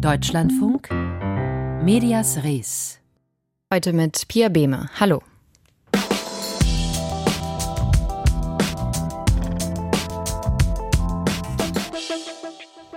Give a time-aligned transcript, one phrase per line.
[0.00, 0.90] Deutschlandfunk
[1.82, 2.98] Medias Res.
[3.72, 4.90] Heute mit Pia Behme.
[5.00, 5.22] Hallo.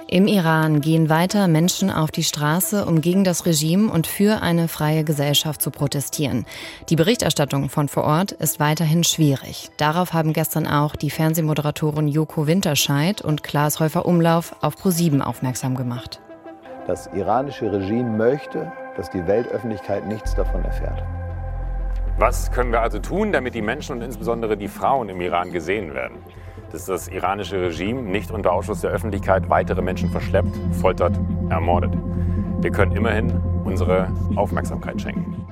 [0.07, 4.68] Im Iran gehen weiter Menschen auf die Straße, um gegen das Regime und für eine
[4.68, 6.46] freie Gesellschaft zu protestieren.
[6.90, 9.70] Die Berichterstattung von vor Ort ist weiterhin schwierig.
[9.78, 15.76] Darauf haben gestern auch die Fernsehmoderatorin Joko Winterscheid und Klaas Häufer Umlauf auf ProSieben aufmerksam
[15.76, 16.20] gemacht.
[16.90, 21.03] Das iranische Regime möchte, dass die Weltöffentlichkeit nichts davon erfährt.
[22.17, 25.93] Was können wir also tun, damit die Menschen und insbesondere die Frauen im Iran gesehen
[25.93, 26.17] werden?
[26.71, 31.93] dass das iranische Regime nicht unter Ausschluss der Öffentlichkeit weitere Menschen verschleppt, foltert, ermordet.
[32.62, 35.48] Wir können immerhin unsere Aufmerksamkeit schenken.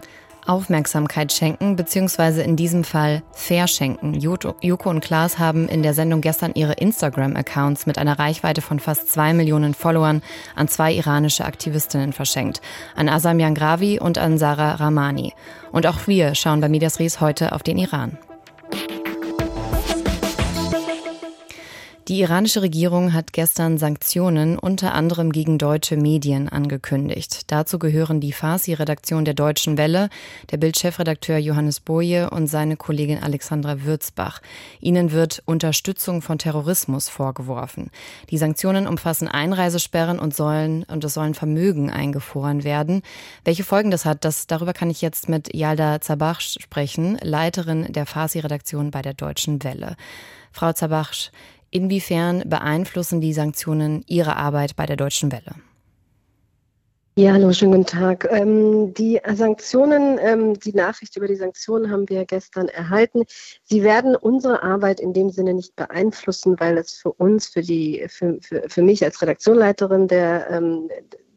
[0.47, 4.13] Aufmerksamkeit schenken, beziehungsweise in diesem Fall verschenken.
[4.13, 9.11] Joko und Klaas haben in der Sendung gestern ihre Instagram-Accounts mit einer Reichweite von fast
[9.11, 10.21] zwei Millionen Followern
[10.55, 12.61] an zwei iranische Aktivistinnen verschenkt.
[12.95, 15.33] An Asam Yangravi und an Sarah Rahmani.
[15.71, 18.17] Und auch wir schauen bei Medias Res heute auf den Iran.
[22.07, 27.51] Die iranische Regierung hat gestern Sanktionen unter anderem gegen deutsche Medien angekündigt.
[27.51, 30.07] Dazu gehören die Farsi-Redaktion der Deutschen Welle,
[30.49, 34.39] der Bild-Chefredakteur Johannes Boje und seine Kollegin Alexandra Würzbach.
[34.79, 37.91] Ihnen wird Unterstützung von Terrorismus vorgeworfen.
[38.29, 43.01] Die Sanktionen umfassen Einreisesperren und sollen, und es sollen Vermögen eingefroren werden.
[43.43, 48.05] Welche Folgen das hat, das, darüber kann ich jetzt mit Yalda Zabach sprechen, Leiterin der
[48.05, 49.97] Farsi-Redaktion bei der Deutschen Welle.
[50.53, 51.13] Frau Zabach,
[51.69, 55.55] Inwiefern beeinflussen die Sanktionen Ihre Arbeit bei der Deutschen Welle?
[57.19, 58.27] Ja, hallo, schönen guten Tag.
[58.29, 63.23] Ähm, die Sanktionen, ähm, die Nachricht über die Sanktionen haben wir gestern erhalten.
[63.63, 68.05] Sie werden unsere Arbeit in dem Sinne nicht beeinflussen, weil es für uns, für die,
[68.07, 70.89] für, für, für mich als Redaktionleiterin der ähm,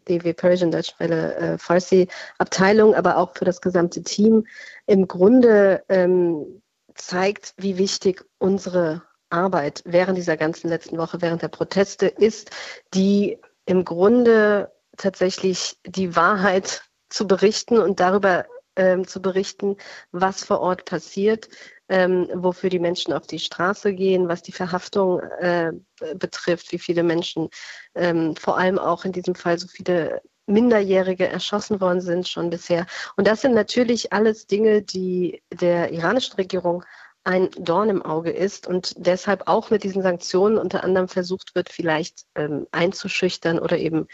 [0.06, 4.46] DW Persian Deutsche Welle äh, Farsi Abteilung, aber auch für das gesamte Team
[4.86, 6.60] im Grunde ähm,
[6.94, 12.50] zeigt, wie wichtig unsere Arbeit während dieser ganzen letzten Woche, während der Proteste ist,
[12.94, 18.46] die im Grunde tatsächlich die Wahrheit zu berichten und darüber
[18.76, 19.76] ähm, zu berichten,
[20.12, 21.48] was vor Ort passiert,
[21.88, 25.72] ähm, wofür die Menschen auf die Straße gehen, was die Verhaftung äh,
[26.14, 27.48] betrifft, wie viele Menschen,
[27.94, 32.86] ähm, vor allem auch in diesem Fall so viele Minderjährige erschossen worden sind schon bisher.
[33.16, 36.84] Und das sind natürlich alles Dinge, die der iranischen Regierung
[37.24, 41.68] ein Dorn im Auge ist und deshalb auch mit diesen Sanktionen unter anderem versucht wird,
[41.68, 44.06] vielleicht ähm, einzuschüchtern oder eben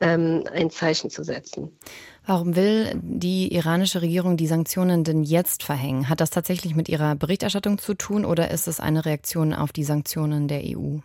[0.00, 1.78] ähm, ein Zeichen zu setzen.
[2.24, 6.08] Warum will die iranische Regierung die Sanktionen denn jetzt verhängen?
[6.08, 9.84] Hat das tatsächlich mit ihrer Berichterstattung zu tun oder ist es eine Reaktion auf die
[9.84, 10.98] Sanktionen der EU?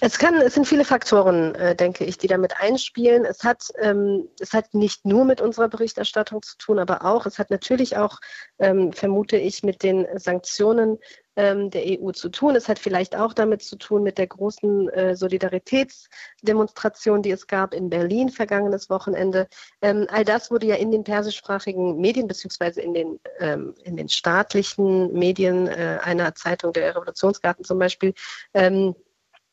[0.00, 3.24] Es, kann, es sind viele Faktoren, äh, denke ich, die damit einspielen.
[3.24, 7.38] Es hat, ähm, es hat nicht nur mit unserer Berichterstattung zu tun, aber auch, es
[7.38, 8.18] hat natürlich auch,
[8.58, 10.98] ähm, vermute ich, mit den Sanktionen
[11.36, 12.56] ähm, der EU zu tun.
[12.56, 17.74] Es hat vielleicht auch damit zu tun mit der großen äh, Solidaritätsdemonstration, die es gab
[17.74, 19.48] in Berlin vergangenes Wochenende.
[19.80, 24.08] Ähm, all das wurde ja in den persischsprachigen Medien beziehungsweise in den, ähm, in den
[24.08, 28.14] staatlichen Medien äh, einer Zeitung der Revolutionsgarten zum Beispiel
[28.54, 28.94] ähm,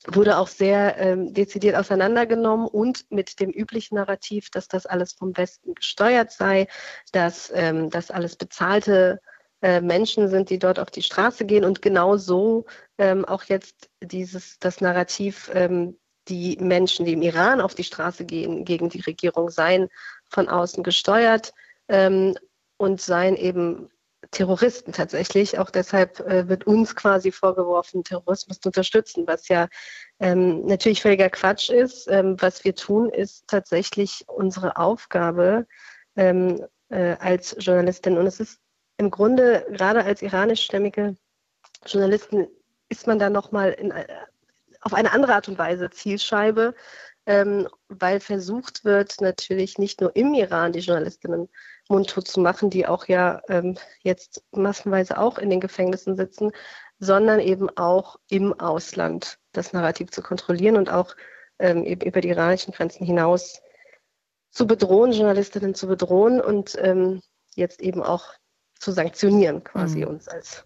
[0.06, 5.36] wurde auch sehr ähm, dezidiert auseinandergenommen und mit dem üblichen Narrativ, dass das alles vom
[5.36, 6.68] Westen gesteuert sei,
[7.12, 9.20] dass ähm, das alles bezahlte
[9.62, 11.66] äh, Menschen sind, die dort auf die Straße gehen.
[11.66, 12.66] Und genau so
[12.98, 15.98] ähm, auch jetzt dieses das Narrativ, ähm,
[16.28, 19.90] die Menschen, die im Iran auf die Straße gehen gegen die Regierung, seien
[20.30, 21.54] von außen gesteuert
[21.88, 22.36] ähm,
[22.78, 23.90] und seien eben
[24.32, 25.60] Terroristen tatsächlich.
[25.60, 29.68] Auch deshalb äh, wird uns quasi vorgeworfen, Terrorismus zu unterstützen, was ja
[30.20, 32.08] ähm, natürlich völliger Quatsch ist.
[32.08, 35.68] Ähm, was wir tun, ist tatsächlich unsere Aufgabe
[36.16, 38.18] ähm, äh, als Journalistin.
[38.18, 38.60] Und es ist
[38.98, 41.16] im Grunde, gerade als iranischstämmige
[41.86, 42.48] Journalistin,
[42.90, 44.06] ist man da nochmal äh,
[44.82, 46.74] auf eine andere Art und Weise Zielscheibe,
[47.26, 51.50] ähm, weil versucht wird, natürlich nicht nur im Iran die Journalistinnen
[51.90, 56.52] mundtot zu machen, die auch ja ähm, jetzt massenweise auch in den Gefängnissen sitzen,
[57.00, 61.16] sondern eben auch im Ausland das Narrativ zu kontrollieren und auch
[61.60, 63.62] ähm, über die iranischen Grenzen hinaus
[64.52, 67.22] zu bedrohen, Journalistinnen zu bedrohen und ähm,
[67.56, 68.26] jetzt eben auch
[68.80, 70.08] zu sanktionieren, quasi mhm.
[70.08, 70.64] uns als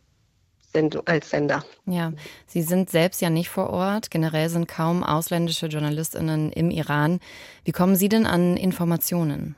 [1.03, 1.65] als Sender.
[1.85, 2.13] Ja,
[2.47, 4.09] Sie sind selbst ja nicht vor Ort.
[4.09, 7.19] Generell sind kaum ausländische JournalistInnen im Iran.
[7.65, 9.57] Wie kommen Sie denn an Informationen?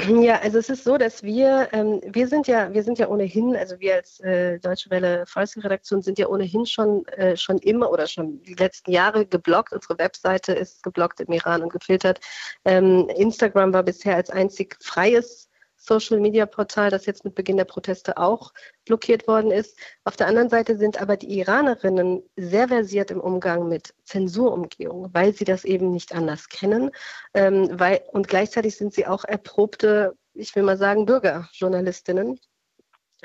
[0.00, 3.54] Ja, also es ist so, dass wir, ähm, wir sind ja, wir sind ja ohnehin,
[3.54, 8.08] also wir als äh, Deutsche Welle Volksredaktion sind ja ohnehin schon, äh, schon immer oder
[8.08, 9.72] schon die letzten Jahre geblockt.
[9.72, 12.20] Unsere Webseite ist geblockt im Iran und gefiltert.
[12.64, 15.48] Ähm, Instagram war bisher als einzig freies
[15.84, 18.52] Social-Media-Portal, das jetzt mit Beginn der Proteste auch
[18.84, 19.78] blockiert worden ist.
[20.04, 25.34] Auf der anderen Seite sind aber die Iranerinnen sehr versiert im Umgang mit Zensurumgehung, weil
[25.34, 26.90] sie das eben nicht anders kennen.
[27.34, 32.40] Ähm, weil, und gleichzeitig sind sie auch erprobte, ich will mal sagen, Bürgerjournalistinnen,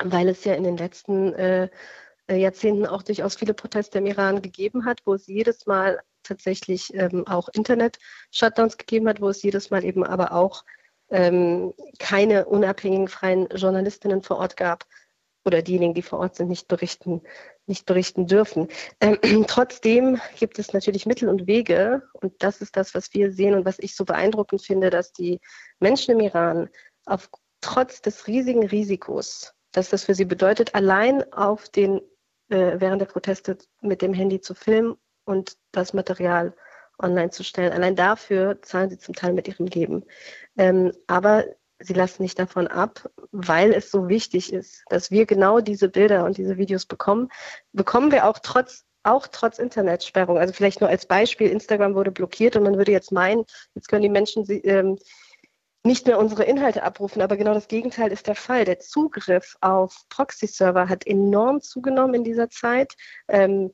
[0.02, 1.68] weil es ja in den letzten äh,
[2.28, 7.26] Jahrzehnten auch durchaus viele Proteste im Iran gegeben hat, wo es jedes Mal tatsächlich ähm,
[7.26, 10.64] auch Internet-Shutdowns gegeben hat, wo es jedes Mal eben aber auch
[11.10, 14.86] ähm, keine unabhängigen freien Journalistinnen vor Ort gab
[15.44, 17.22] oder diejenigen, die vor Ort sind, nicht berichten,
[17.66, 18.68] nicht berichten dürfen.
[19.00, 23.54] Ähm, trotzdem gibt es natürlich Mittel und Wege und das ist das, was wir sehen
[23.54, 25.40] und was ich so beeindruckend finde, dass die
[25.78, 26.68] Menschen im Iran
[27.06, 27.30] auf
[27.60, 32.00] trotz des riesigen Risikos, dass das für sie bedeutet, allein auf den
[32.50, 36.54] äh, während der Proteste mit dem Handy zu filmen und das Material
[37.02, 37.72] online zu stellen.
[37.72, 40.04] Allein dafür zahlen sie zum Teil mit ihrem Leben.
[40.56, 41.44] Ähm, aber
[41.78, 46.24] sie lassen nicht davon ab, weil es so wichtig ist, dass wir genau diese Bilder
[46.24, 47.28] und diese Videos bekommen.
[47.72, 50.38] Bekommen wir auch trotz auch trotz Internetsperrung.
[50.38, 53.44] Also vielleicht nur als Beispiel, Instagram wurde blockiert und man würde jetzt meinen,
[53.74, 54.98] jetzt können die Menschen ähm,
[55.82, 58.66] nicht mehr unsere Inhalte abrufen, aber genau das Gegenteil ist der Fall.
[58.66, 62.94] Der Zugriff auf Proxy-Server hat enorm zugenommen in dieser Zeit.
[63.28, 63.72] Ähm,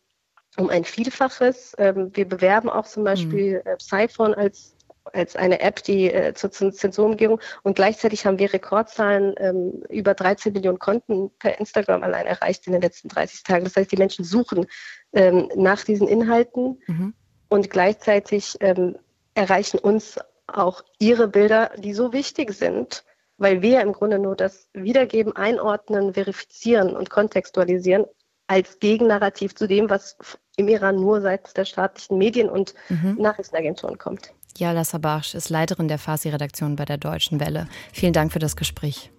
[0.56, 1.74] um ein Vielfaches.
[1.78, 3.76] Ähm, wir bewerben auch zum Beispiel mhm.
[3.78, 4.76] Psyphone als
[5.12, 10.52] als eine App, die äh, zur Zensurumgehung und gleichzeitig haben wir Rekordzahlen ähm, über 13
[10.52, 13.64] Millionen Konten per Instagram allein erreicht in den letzten 30 Tagen.
[13.64, 14.66] Das heißt, die Menschen suchen
[15.12, 17.14] ähm, nach diesen Inhalten mhm.
[17.48, 18.96] und gleichzeitig ähm,
[19.34, 23.04] erreichen uns auch ihre Bilder, die so wichtig sind,
[23.38, 28.06] weil wir im Grunde nur das Wiedergeben, Einordnen, Verifizieren und Kontextualisieren
[28.46, 30.16] als Gegennarrativ zu dem, was
[30.56, 33.16] im Iran nur seitens der staatlichen Medien und mhm.
[33.18, 34.32] Nachrichtenagenturen kommt.
[34.58, 37.68] Yala Sabash ist Leiterin der Farsi-Redaktion bei der Deutschen Welle.
[37.92, 39.10] Vielen Dank für das Gespräch.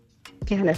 [0.46, 0.76] Gerne.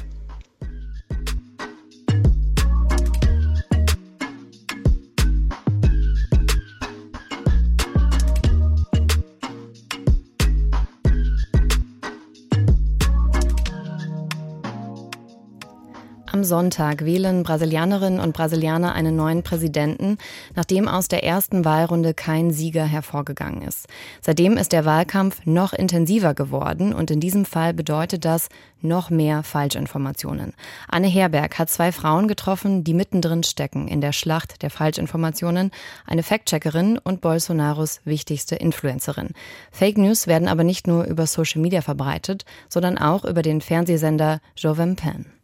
[16.49, 20.17] Sonntag wählen Brasilianerinnen und Brasilianer einen neuen Präsidenten,
[20.55, 23.87] nachdem aus der ersten Wahlrunde kein Sieger hervorgegangen ist.
[24.19, 28.49] Seitdem ist der Wahlkampf noch intensiver geworden und in diesem Fall bedeutet das
[28.81, 30.53] noch mehr Falschinformationen.
[30.89, 35.71] Anne Herberg hat zwei Frauen getroffen, die mittendrin stecken in der Schlacht der Falschinformationen,
[36.05, 39.29] eine Faktcheckerin und Bolsonaros wichtigste Influencerin.
[39.71, 44.41] Fake News werden aber nicht nur über Social Media verbreitet, sondern auch über den Fernsehsender
[44.55, 45.38] Jovem Pan.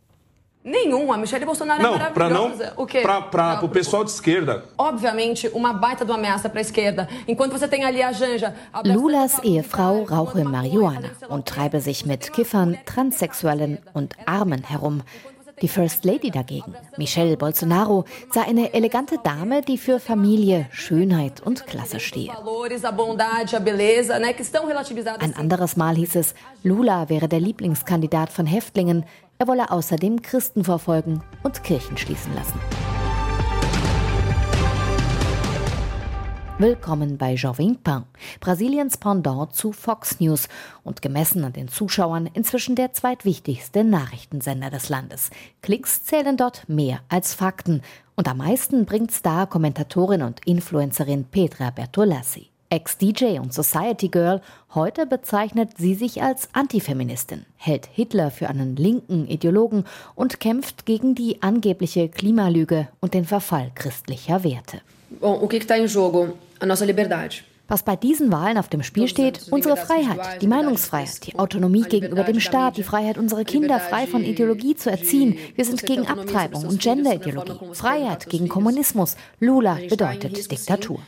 [0.66, 1.14] Nenhum.
[1.14, 2.58] A Michelle Bolsonaro não, é maravilhosa.
[2.58, 3.02] Pra não, o quê?
[3.02, 4.64] Para o pessoal de esquerda.
[4.76, 7.08] Obviamente, uma baita de uma ameaça para a esquerda.
[7.28, 8.56] Enquanto você tem ali a Janja...
[8.74, 15.04] A Lulas Ehefrau rauche Marihuana und treibe sich mit Kiffern, Transsexuellen und Armen herum.
[15.62, 21.66] Die First Lady dagegen, Michelle Bolsonaro, sei eine elegante Dame, die für Familie, Schönheit und
[21.66, 22.32] Klasse stehe.
[25.20, 29.06] Ein anderes Mal hieß es, Lula wäre der Lieblingskandidat von Häftlingen,
[29.38, 32.60] er wolle außerdem Christen verfolgen und Kirchen schließen lassen.
[36.58, 38.06] Willkommen bei Jovem Pan,
[38.40, 40.48] Brasiliens Pendant zu Fox News
[40.86, 45.32] und gemessen an den Zuschauern inzwischen der zweitwichtigste Nachrichtensender des Landes.
[45.62, 47.82] Klicks zählen dort mehr als Fakten
[48.16, 52.48] und am meisten bringt Star-Kommentatorin und Influencerin Petra Bertolassi.
[52.70, 54.40] Ex-DJ und Society Girl,
[54.74, 59.84] heute bezeichnet sie sich als Antifeministin, hält Hitler für einen linken Ideologen
[60.16, 64.80] und kämpft gegen die angebliche Klimalüge und den Verfall christlicher Werte.
[67.68, 72.24] Was bei diesen Wahlen auf dem Spiel steht, unsere Freiheit, die Meinungsfreiheit, die Autonomie gegenüber
[72.24, 75.38] dem Staat, die Freiheit, unsere Kinder frei von Ideologie zu erziehen.
[75.56, 77.74] Wir sind gegen Abtreibung und Genderideologie.
[77.74, 79.18] Freiheit gegen Kommunismus.
[79.40, 81.00] Lula bedeutet Diktatur.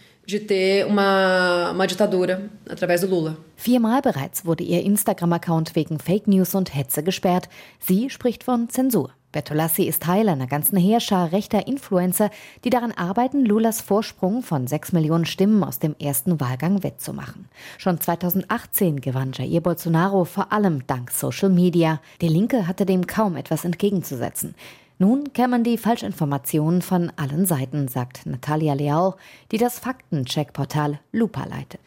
[3.55, 7.47] Viermal bereits wurde ihr Instagram-Account wegen Fake News und Hetze gesperrt.
[7.79, 9.11] Sie spricht von Zensur.
[9.31, 12.29] Bertolassi ist Teil einer ganzen Heerschar rechter Influencer,
[12.63, 17.49] die daran arbeiten, Lulas Vorsprung von sechs Millionen Stimmen aus dem ersten Wahlgang wettzumachen.
[17.77, 21.99] Schon 2018 gewann Jair Bolsonaro vor allem dank Social Media.
[22.21, 24.55] Die Linke hatte dem kaum etwas entgegenzusetzen.
[24.99, 29.13] Nun kämen die Falschinformationen von allen Seiten, sagt Natalia Leal,
[29.51, 31.79] die das Faktencheck-Portal Lupa leitet.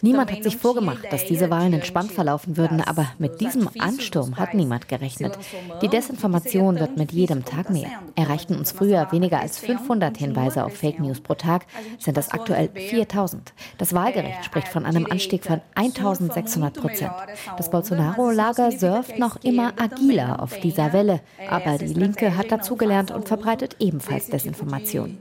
[0.00, 4.54] Niemand hat sich vorgemacht, dass diese Wahlen entspannt verlaufen würden, aber mit diesem Ansturm hat
[4.54, 5.36] niemand gerechnet.
[5.82, 7.90] Die Desinformation wird mit jedem Tag mehr.
[8.14, 11.66] Erreichten uns früher weniger als 500 Hinweise auf Fake News pro Tag,
[11.98, 13.54] sind das aktuell 4000.
[13.76, 17.10] Das Wahlgericht spricht von einem Anstieg von 1600 Prozent.
[17.56, 18.70] Das Bolsonaro-Lager
[19.02, 24.28] surft noch immer agiler auf dieser Welle, aber die Linke hat dazugelernt und verbreitet ebenfalls
[24.28, 25.18] Desinformation.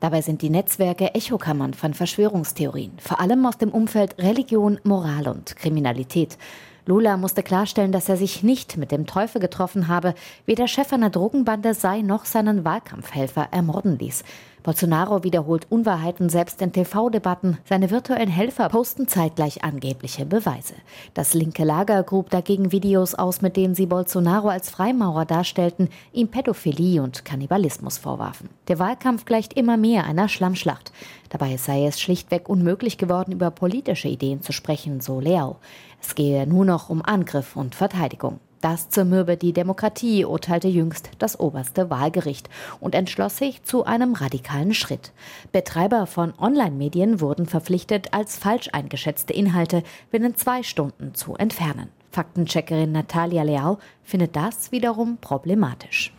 [0.00, 5.56] Dabei sind die Netzwerke Echokammern von Verschwörungstheorien, vor allem aus dem Umfeld Religion, Moral und
[5.56, 6.38] Kriminalität.
[6.86, 10.14] Lula musste klarstellen, dass er sich nicht mit dem Teufel getroffen habe,
[10.46, 14.24] weder Chef einer Drogenbande sei noch seinen Wahlkampfhelfer ermorden ließ.
[14.62, 17.58] Bolsonaro wiederholt Unwahrheiten selbst in TV-Debatten.
[17.64, 20.74] Seine virtuellen Helfer posten zeitgleich angebliche Beweise.
[21.14, 26.28] Das linke Lager grub dagegen Videos aus, mit denen sie Bolsonaro als Freimaurer darstellten, ihm
[26.28, 28.50] Pädophilie und Kannibalismus vorwarfen.
[28.68, 30.92] Der Wahlkampf gleicht immer mehr einer Schlammschlacht.
[31.30, 35.56] Dabei sei es schlichtweg unmöglich geworden, über politische Ideen zu sprechen, so Leao.
[36.02, 38.40] Es gehe nur noch um Angriff und Verteidigung.
[38.60, 44.74] Das zermürbe die Demokratie, urteilte jüngst das oberste Wahlgericht und entschloss sich zu einem radikalen
[44.74, 45.12] Schritt.
[45.50, 51.88] Betreiber von Online-Medien wurden verpflichtet, als falsch eingeschätzte Inhalte binnen zwei Stunden zu entfernen.
[52.10, 53.78] Faktencheckerin Natalia Leal
[54.10, 56.12] findet das wiederum problematisch.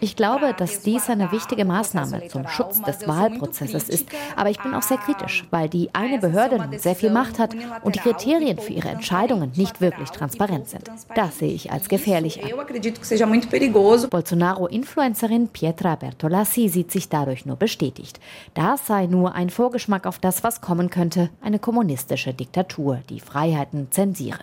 [0.00, 4.08] Ich glaube, dass dies eine wichtige Maßnahme zum Schutz des Wahlprozesses ist.
[4.36, 7.54] Aber ich bin auch sehr kritisch, weil die eine Behörde nun sehr viel Macht hat
[7.82, 10.90] und die Kriterien für ihre Entscheidungen nicht wirklich transparent sind.
[11.14, 12.50] Das sehe ich als gefährlich an.
[14.10, 18.20] Bolsonaro-Influencerin Pietra Bertolassi sieht sich dadurch nur bestätigt.
[18.52, 23.90] Das sei nur ein Vorgeschmack auf das, was kommen könnte, eine kommunistische Diktatur, die Freiheiten
[23.90, 24.40] zensiert zensiere.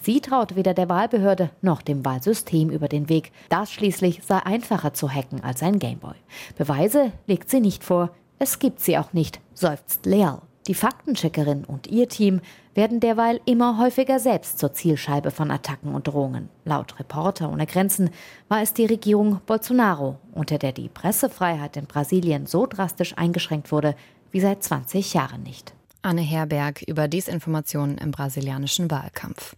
[0.00, 3.32] Sie traut weder der Wahlbehörde noch dem Wahlsystem über den Weg.
[3.48, 6.14] Das schließlich sei einfacher zu hacken als ein Gameboy.
[6.56, 10.40] Beweise legt sie nicht vor, es gibt sie auch nicht, seufzt Leal.
[10.66, 12.40] Die Faktencheckerin und ihr Team
[12.74, 16.48] werden derweil immer häufiger selbst zur Zielscheibe von Attacken und Drohungen.
[16.64, 18.10] Laut Reporter ohne Grenzen
[18.48, 23.94] war es die Regierung Bolsonaro, unter der die Pressefreiheit in Brasilien so drastisch eingeschränkt wurde
[24.30, 25.74] wie seit 20 Jahren nicht.
[26.02, 29.54] Anne Herberg über Desinformationen im brasilianischen Wahlkampf.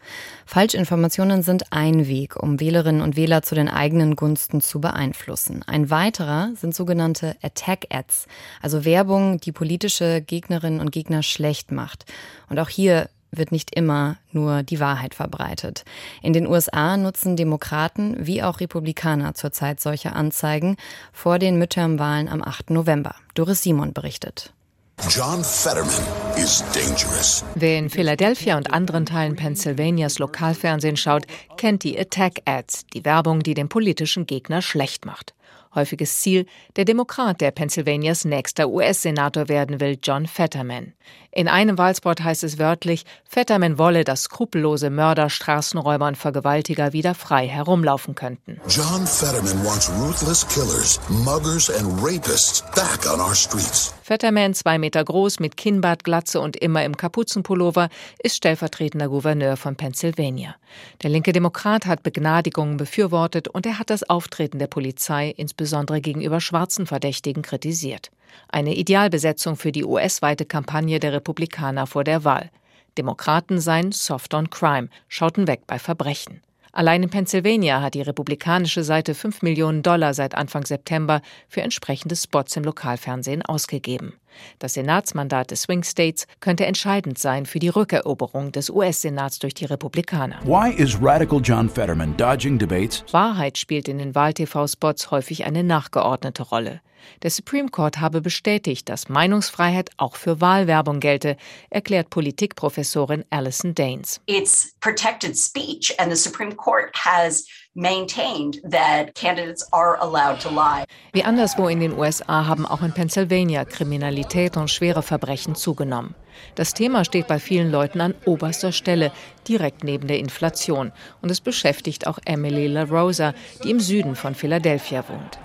[0.47, 5.63] Falschinformationen sind ein Weg, um Wählerinnen und Wähler zu den eigenen Gunsten zu beeinflussen.
[5.67, 8.27] Ein weiterer sind sogenannte Attack-Ads,
[8.61, 12.05] also Werbung, die politische Gegnerinnen und Gegner schlecht macht.
[12.49, 15.85] Und auch hier wird nicht immer nur die Wahrheit verbreitet.
[16.23, 20.77] In den USA nutzen Demokraten wie auch Republikaner zurzeit solche Anzeigen
[21.13, 22.71] vor den Midterm-Wahlen am 8.
[22.71, 23.15] November.
[23.35, 24.53] Doris Simon berichtet.
[25.01, 26.05] John Fetterman
[26.37, 27.45] is dangerous.
[27.55, 31.25] Wer in Philadelphia und anderen Teilen Pennsylvanias Lokalfernsehen schaut,
[31.57, 35.35] kennt die Attack Ads, die Werbung, die den politischen Gegner schlecht macht.
[35.75, 40.93] Häufiges Ziel, der Demokrat, der Pennsylvanias nächster US-Senator werden will, John Fetterman.
[41.35, 47.15] In einem Wahlspot heißt es wörtlich, Fetterman wolle, dass skrupellose Mörder, Straßenräuber und Vergewaltiger wieder
[47.15, 48.61] frei herumlaufen könnten.
[48.69, 53.95] John Fetterman wants ruthless killers, muggers and rapists back on our streets.
[54.03, 57.89] Fetterman, zwei Meter groß, mit Kinnbart, Glatze und immer im Kapuzenpullover,
[58.23, 60.57] ist stellvertretender Gouverneur von Pennsylvania.
[61.03, 65.62] Der linke Demokrat hat Begnadigungen befürwortet und er hat das Auftreten der Polizei, insbesondere
[66.01, 68.11] gegenüber schwarzen Verdächtigen, kritisiert.
[68.49, 72.51] Eine Idealbesetzung für die US-weite Kampagne der Republikaner vor der Wahl.
[72.99, 76.43] Demokraten seien soft on crime, schauten weg bei Verbrechen.
[76.73, 82.17] Allein in Pennsylvania hat die republikanische Seite 5 Millionen Dollar seit Anfang September für entsprechende
[82.17, 84.15] Spots im Lokalfernsehen ausgegeben.
[84.59, 89.65] Das Senatsmandat des Swing States könnte entscheidend sein für die Rückeroberung des US-Senats durch die
[89.65, 90.41] Republikaner.
[90.45, 93.05] Why is radical John Fetterman dodging debates?
[93.13, 96.81] Wahrheit spielt in den Wahl-TV-Spots häufig eine nachgeordnete Rolle.
[97.23, 101.37] Der Supreme Court habe bestätigt, dass Meinungsfreiheit auch für Wahlwerbung gelte,
[101.71, 104.21] erklärt Politikprofessorin Alison Daines.
[104.27, 110.85] It's protected speech and the Supreme Court has maintained that candidates are allowed to lie.
[111.13, 116.15] Wie anderswo in den USA haben auch in Pennsylvania Kriminalität und schwere Verbrechen zugenommen.
[116.55, 119.13] Das Thema steht bei vielen Leuten an oberster Stelle,
[119.49, 120.93] direkt neben der Inflation.
[121.21, 123.35] Und es beschäftigt auch Emily LaRosa,
[123.65, 125.39] die im Süden von Philadelphia wohnt.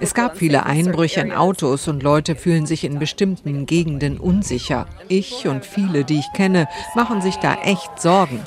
[0.00, 4.86] Es gab viele Einbrüche in Autos und Leute fühlen sich in bestimmten Gegenden unsicher.
[5.08, 8.40] Ich und viele, die ich kenne, machen sich da echt Sorgen.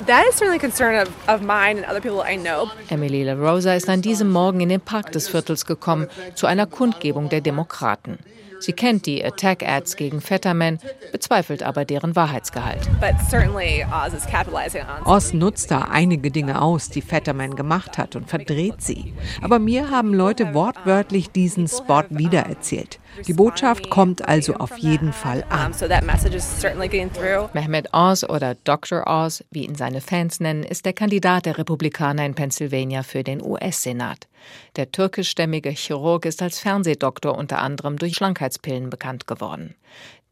[2.88, 7.28] Emily LaRosa ist an diesem Morgen in den Park des Viertels gekommen, zu einer Kundgebung
[7.28, 8.18] der Demokraten.
[8.60, 10.78] Sie kennt die Attack-Ads gegen Fetterman,
[11.12, 12.88] bezweifelt aber deren Wahrheitsgehalt.
[15.04, 19.14] Oz nutzt da einige Dinge aus, die Fetterman gemacht hat und verdreht sie.
[19.42, 22.98] Aber mir haben Leute wortwörtlich diesen Spot wiedererzählt.
[23.26, 25.72] Die Botschaft kommt also auf jeden Fall an.
[27.52, 29.04] Mehmet Oz oder Dr.
[29.06, 33.42] Oz, wie ihn seine Fans nennen, ist der Kandidat der Republikaner in Pennsylvania für den
[33.42, 34.28] US-Senat.
[34.76, 39.74] Der türkischstämmige Chirurg ist als Fernsehdoktor unter anderem durch Schlankheitspillen bekannt geworden.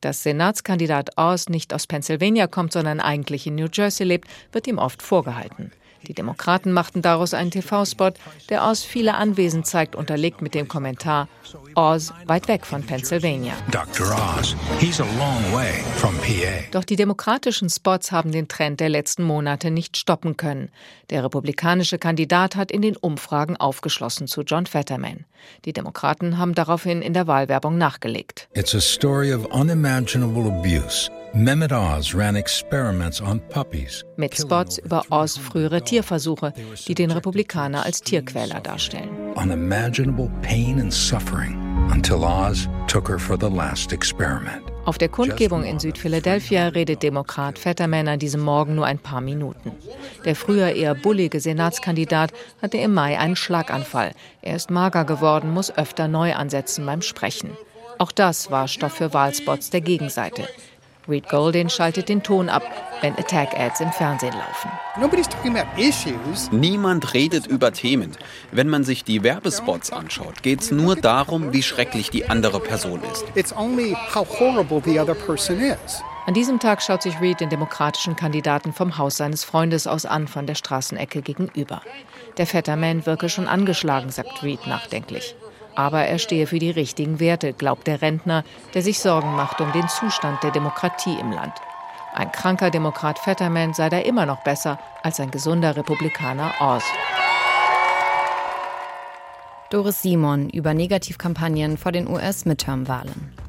[0.01, 4.79] Dass Senatskandidat Oz nicht aus Pennsylvania kommt, sondern eigentlich in New Jersey lebt, wird ihm
[4.79, 5.73] oft vorgehalten.
[6.07, 8.13] Die Demokraten machten daraus einen TV-Spot,
[8.49, 11.29] der Oz viele Anwesen zeigt, unterlegt mit dem Kommentar
[11.75, 13.55] Oz weit weg von Pennsylvania.
[13.71, 14.07] Dr.
[14.39, 16.65] Oz, he's a long way from PA.
[16.71, 20.71] Doch die demokratischen Spots haben den Trend der letzten Monate nicht stoppen können.
[21.11, 25.25] Der republikanische Kandidat hat in den Umfragen aufgeschlossen zu John Fetterman.
[25.65, 28.49] Die Demokraten haben daraufhin in der Wahlwerbung nachgelegt.
[28.55, 31.11] It's a story of unimaginable abuse.
[31.35, 34.05] Mehmet Oz ran experiments on puppies.
[34.17, 36.53] Mit Spots über Oz frühere Tierversuche,
[36.89, 39.11] die den Republikaner als Tierquäler darstellen.
[39.35, 41.57] Unimaginable pain and suffering
[41.93, 44.63] until Oz took her for the last experiment.
[44.87, 49.73] Auf der Kundgebung in Südphiladelphia redet Demokrat Fetterman an diesem Morgen nur ein paar Minuten.
[50.25, 54.13] Der früher eher bullige Senatskandidat hatte im Mai einen Schlaganfall.
[54.43, 57.51] Er ist mager geworden, muss öfter neu ansetzen beim Sprechen.
[57.99, 60.47] Auch das war Stoff für Wahlspots der Gegenseite.
[61.09, 62.63] Reed Goldin schaltet den Ton ab,
[63.01, 64.71] wenn Attack-Ads im Fernsehen laufen.
[66.51, 68.13] Niemand redet über Themen.
[68.51, 73.01] Wenn man sich die Werbespots anschaut, geht es nur darum, wie schrecklich die andere Person
[73.13, 73.25] ist.
[76.27, 80.27] An diesem Tag schaut sich Reed den demokratischen Kandidaten vom Haus seines Freundes aus an,
[80.27, 81.83] von der Straßenecke gegenüber.
[82.37, 85.37] Der Vetterman wirke schon angeschlagen, sagt Reed nachdenklich.
[85.77, 89.71] Aber er stehe für die richtigen Werte, glaubt der Rentner, der sich Sorgen macht um
[89.73, 91.53] den Zustand der Demokratie im Land.
[92.15, 96.83] Ein kranker Demokrat Fetterman sei da immer noch besser als ein gesunder Republikaner Oz.
[99.71, 103.46] Doris Simon über Negativkampagnen vor den US-Midterm-Wahlen.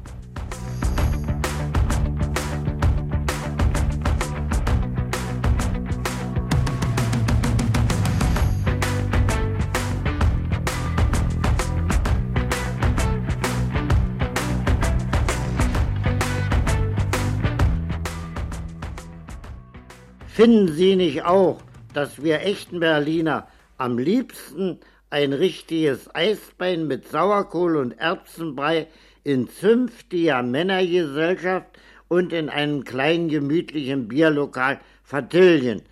[20.38, 21.60] Finden Sie nicht auch,
[21.94, 24.78] dass wir echten Berliner am liebsten
[25.10, 28.86] ein richtiges Eisbein mit Sauerkohl und Erbsenbrei
[29.24, 31.66] in zünftiger Männergesellschaft
[32.06, 35.82] und in einem kleinen gemütlichen Bierlokal vertilgen?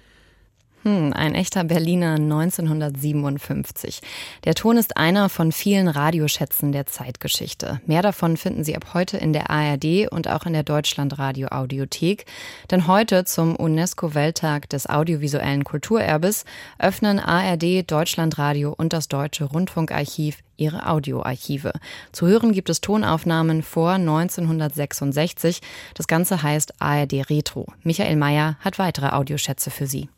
[0.87, 4.03] Hm, ein echter Berliner 1957.
[4.45, 7.81] Der Ton ist einer von vielen Radioschätzen der Zeitgeschichte.
[7.87, 12.27] Mehr davon finden Sie ab heute in der ARD und auch in der Deutschlandradio Audiothek.
[12.71, 16.45] Denn heute zum UNESCO-Welttag des audiovisuellen Kulturerbes
[16.79, 21.73] öffnen ARD, Deutschlandradio und das Deutsche Rundfunkarchiv ihre Audioarchive.
[22.13, 25.63] Zu hören gibt es Tonaufnahmen vor 1966.
[25.95, 27.67] Das Ganze heißt ARD Retro.
[27.83, 30.09] Michael Mayer hat weitere Audioschätze für Sie.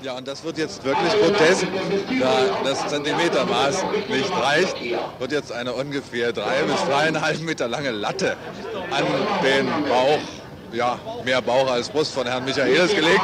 [0.00, 1.66] Ja, und das wird jetzt wirklich grotesk,
[2.20, 4.76] da das Zentimetermaß nicht reicht,
[5.18, 8.36] wird jetzt eine ungefähr drei bis dreieinhalb Meter lange Latte
[8.90, 9.04] an
[9.42, 10.20] den Bauch,
[10.72, 13.22] ja, mehr Bauch als Brust von Herrn Michaelis gelegt.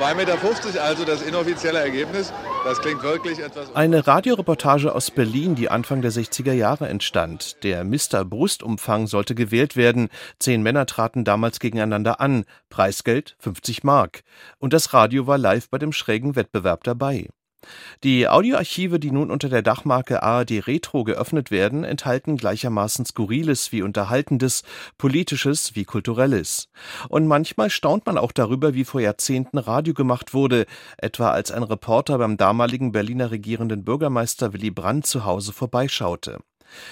[0.00, 2.32] 2,50 Meter also das inoffizielle Ergebnis.
[2.64, 3.74] Das klingt wirklich etwas.
[3.76, 7.62] Eine Radioreportage aus Berlin, die Anfang der 60er Jahre entstand.
[7.64, 10.08] Der Mister Brustumfang sollte gewählt werden.
[10.38, 12.46] Zehn Männer traten damals gegeneinander an.
[12.70, 14.22] Preisgeld 50 Mark.
[14.58, 17.28] Und das Radio war live bei dem schrägen Wettbewerb dabei.
[18.02, 23.82] Die Audioarchive, die nun unter der Dachmarke ARD Retro geöffnet werden, enthalten gleichermaßen Skurriles wie
[23.82, 24.62] Unterhaltendes,
[24.98, 26.68] Politisches wie Kulturelles.
[27.08, 31.62] Und manchmal staunt man auch darüber, wie vor Jahrzehnten Radio gemacht wurde, etwa als ein
[31.62, 36.38] Reporter beim damaligen Berliner regierenden Bürgermeister Willy Brandt zu Hause vorbeischaute.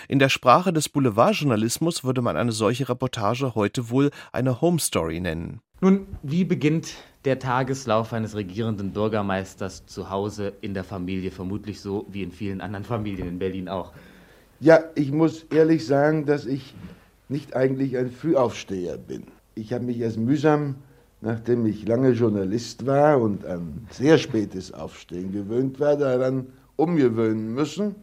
[0.08, 5.20] In der Sprache des Boulevardjournalismus würde man eine solche Reportage heute wohl eine Home Story
[5.20, 5.60] nennen.
[5.80, 11.30] Nun, wie beginnt der Tageslauf eines regierenden Bürgermeisters zu Hause in der Familie?
[11.30, 13.92] Vermutlich so wie in vielen anderen Familien in Berlin auch.
[14.60, 16.74] Ja, ich muss ehrlich sagen, dass ich
[17.28, 19.24] nicht eigentlich ein Frühaufsteher bin.
[19.54, 20.76] Ich habe mich erst mühsam,
[21.20, 27.94] nachdem ich lange Journalist war und an sehr spätes Aufstehen gewöhnt war, daran umgewöhnen müssen,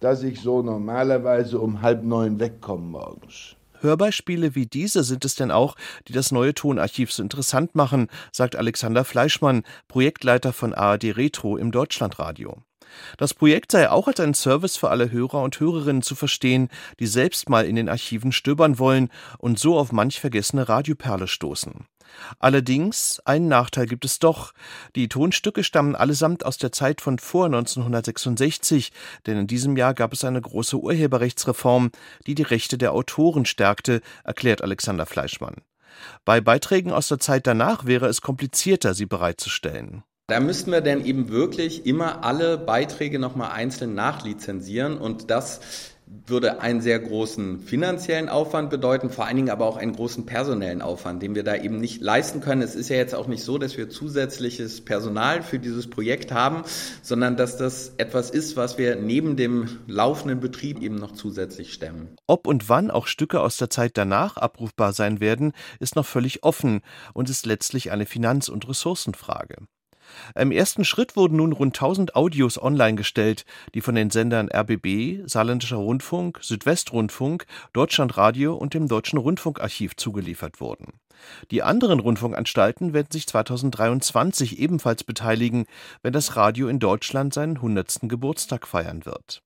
[0.00, 3.56] dass ich so normalerweise um halb neun wegkomme morgens.
[3.80, 5.76] Hörbeispiele wie diese sind es denn auch,
[6.08, 11.70] die das neue Tonarchiv so interessant machen, sagt Alexander Fleischmann, Projektleiter von ARD Retro im
[11.70, 12.58] Deutschlandradio.
[13.18, 17.06] Das Projekt sei auch als ein Service für alle Hörer und Hörerinnen zu verstehen, die
[17.06, 19.08] selbst mal in den Archiven stöbern wollen
[19.38, 21.86] und so auf manch vergessene Radioperle stoßen.
[22.38, 24.52] Allerdings, einen Nachteil gibt es doch.
[24.96, 28.92] Die Tonstücke stammen allesamt aus der Zeit von vor 1966,
[29.26, 31.90] denn in diesem Jahr gab es eine große Urheberrechtsreform,
[32.26, 35.56] die die Rechte der Autoren stärkte, erklärt Alexander Fleischmann.
[36.24, 40.04] Bei Beiträgen aus der Zeit danach wäre es komplizierter, sie bereitzustellen.
[40.28, 45.60] Da müssten wir denn eben wirklich immer alle Beiträge nochmal einzeln nachlizenzieren und das
[46.26, 50.82] würde einen sehr großen finanziellen Aufwand bedeuten, vor allen Dingen aber auch einen großen personellen
[50.82, 52.62] Aufwand, den wir da eben nicht leisten können.
[52.62, 56.62] Es ist ja jetzt auch nicht so, dass wir zusätzliches Personal für dieses Projekt haben,
[57.02, 62.16] sondern dass das etwas ist, was wir neben dem laufenden Betrieb eben noch zusätzlich stemmen.
[62.26, 66.42] Ob und wann auch Stücke aus der Zeit danach abrufbar sein werden, ist noch völlig
[66.42, 66.80] offen
[67.14, 69.56] und ist letztlich eine Finanz- und Ressourcenfrage.
[70.34, 73.44] Im ersten Schritt wurden nun rund 1000 Audios online gestellt,
[73.74, 81.00] die von den Sendern RBB, Saarländischer Rundfunk, Südwestrundfunk, Deutschlandradio und dem Deutschen Rundfunkarchiv zugeliefert wurden.
[81.50, 85.66] Die anderen Rundfunkanstalten werden sich 2023 ebenfalls beteiligen,
[86.02, 88.00] wenn das Radio in Deutschland seinen 100.
[88.02, 89.42] Geburtstag feiern wird.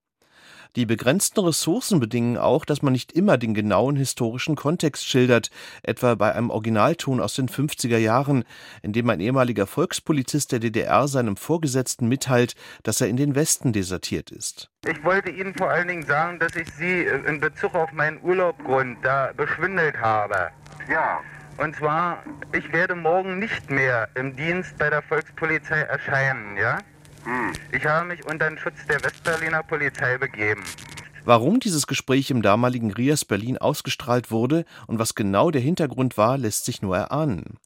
[0.76, 5.50] Die begrenzten Ressourcen bedingen auch, dass man nicht immer den genauen historischen Kontext schildert,
[5.84, 8.42] etwa bei einem Originalton aus den 50er Jahren,
[8.82, 13.72] in dem ein ehemaliger Volkspolizist der DDR seinem Vorgesetzten mitteilt, dass er in den Westen
[13.72, 14.68] desertiert ist.
[14.84, 18.98] Ich wollte Ihnen vor allen Dingen sagen, dass ich Sie in Bezug auf meinen Urlaubgrund
[19.02, 20.50] da beschwindelt habe.
[20.90, 21.20] Ja.
[21.56, 26.78] Und zwar, ich werde morgen nicht mehr im Dienst bei der Volkspolizei erscheinen, ja?
[27.24, 27.52] Hm.
[27.72, 30.62] Ich habe mich unter den Schutz der Westberliner Polizei begeben.
[31.26, 36.37] Warum dieses Gespräch im damaligen Rias Berlin ausgestrahlt wurde und was genau der Hintergrund war,
[36.37, 37.56] lässt sich nur erahnen.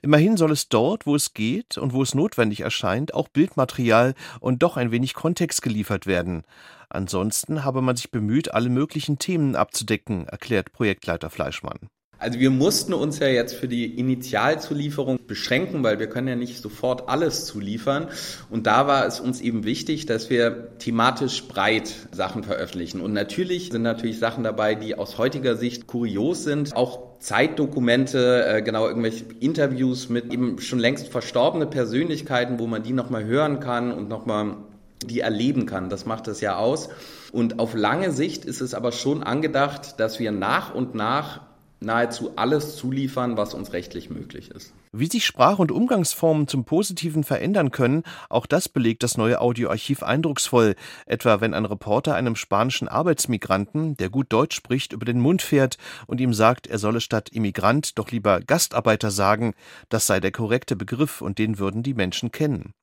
[0.00, 4.62] Immerhin soll es dort, wo es geht und wo es notwendig erscheint, auch Bildmaterial und
[4.62, 6.44] doch ein wenig Kontext geliefert werden.
[6.88, 11.90] Ansonsten habe man sich bemüht, alle möglichen Themen abzudecken, erklärt Projektleiter Fleischmann.
[12.22, 16.62] Also wir mussten uns ja jetzt für die Initialzulieferung beschränken, weil wir können ja nicht
[16.62, 18.06] sofort alles zuliefern.
[18.48, 23.00] Und da war es uns eben wichtig, dass wir thematisch breit Sachen veröffentlichen.
[23.00, 26.76] Und natürlich sind natürlich Sachen dabei, die aus heutiger Sicht kurios sind.
[26.76, 32.92] Auch Zeitdokumente, äh, genau irgendwelche Interviews mit eben schon längst verstorbene Persönlichkeiten, wo man die
[32.92, 34.58] nochmal hören kann und nochmal
[35.04, 35.88] die erleben kann.
[35.88, 36.88] Das macht es ja aus.
[37.32, 41.40] Und auf lange Sicht ist es aber schon angedacht, dass wir nach und nach
[41.84, 44.72] nahezu alles zuliefern, was uns rechtlich möglich ist.
[44.92, 50.02] Wie sich Sprach- und Umgangsformen zum Positiven verändern können, auch das belegt das neue Audioarchiv
[50.02, 50.74] eindrucksvoll,
[51.06, 55.78] etwa wenn ein Reporter einem spanischen Arbeitsmigranten, der gut Deutsch spricht, über den Mund fährt
[56.06, 59.54] und ihm sagt, er solle statt Immigrant doch lieber Gastarbeiter sagen,
[59.88, 62.74] das sei der korrekte Begriff und den würden die Menschen kennen.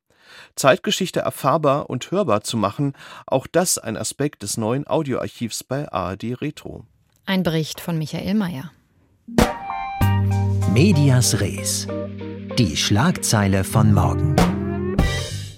[0.55, 2.93] Zeitgeschichte erfahrbar und hörbar zu machen,
[3.25, 6.85] auch das ein Aspekt des neuen Audioarchivs bei ARD Retro.
[7.25, 8.71] Ein Bericht von Michael Mayer.
[10.73, 11.87] Medias Res.
[12.57, 14.35] Die Schlagzeile von morgen.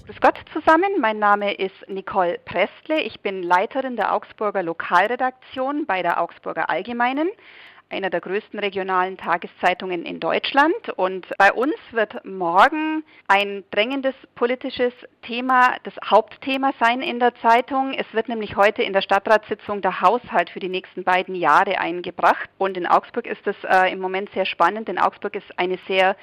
[0.06, 3.00] Grüß Gott zusammen, mein Name ist Nicole Prestle.
[3.02, 7.28] Ich bin Leiterin der Augsburger Lokalredaktion bei der Augsburger Allgemeinen
[7.92, 10.88] einer der größten regionalen Tageszeitungen in Deutschland.
[10.96, 17.94] Und bei uns wird morgen ein drängendes politisches Thema das Hauptthema sein in der Zeitung.
[17.94, 22.48] Es wird nämlich heute in der Stadtratssitzung der Haushalt für die nächsten beiden Jahre eingebracht.
[22.58, 26.16] Und in Augsburg ist das äh, im Moment sehr spannend, denn Augsburg ist eine sehr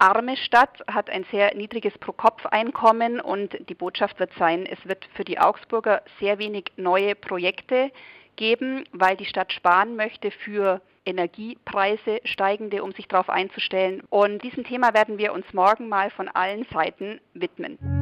[0.00, 5.24] arme Stadt, hat ein sehr niedriges Pro-Kopf-Einkommen und die Botschaft wird sein, es wird für
[5.24, 7.90] die Augsburger sehr wenig neue Projekte
[8.36, 14.02] geben, weil die Stadt sparen möchte für Energiepreise steigende, um sich darauf einzustellen.
[14.10, 17.99] Und diesem Thema werden wir uns morgen mal von allen Seiten widmen.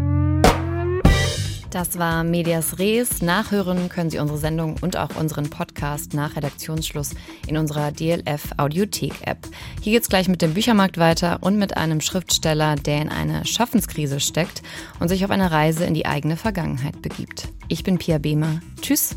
[1.71, 3.21] Das war Medias Res.
[3.21, 7.11] Nachhören können Sie unsere Sendung und auch unseren Podcast nach Redaktionsschluss
[7.47, 9.47] in unserer DLF Audiothek App.
[9.83, 13.45] Hier geht es gleich mit dem Büchermarkt weiter und mit einem Schriftsteller, der in eine
[13.45, 14.63] Schaffenskrise steckt
[14.99, 17.49] und sich auf eine Reise in die eigene Vergangenheit begibt.
[17.69, 18.61] Ich bin Pia Behmer.
[18.81, 19.17] Tschüss.